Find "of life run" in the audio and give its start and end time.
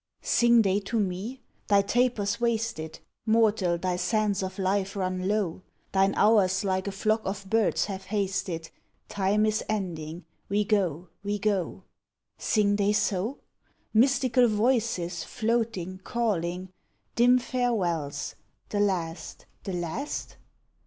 4.41-5.27